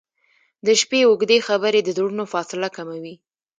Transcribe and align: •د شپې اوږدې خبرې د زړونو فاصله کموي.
•د 0.65 0.67
شپې 0.81 0.99
اوږدې 1.07 1.37
خبرې 1.47 1.79
د 1.83 1.89
زړونو 1.97 2.23
فاصله 2.33 2.67
کموي. 2.77 3.15